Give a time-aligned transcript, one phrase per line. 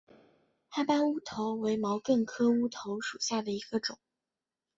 [0.69, 3.99] 哈巴乌头为毛茛科乌头属下的一个种。